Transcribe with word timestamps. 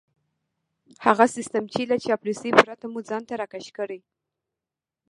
هغه 1.05 1.25
سيستم 1.35 1.63
چې 1.73 1.81
له 1.89 1.95
چاپلوسۍ 2.05 2.51
پرته 2.59 2.85
مو 2.91 2.99
ځان 3.09 3.21
ته 3.29 3.33
راکش 3.41 3.65
کړي. 3.77 3.99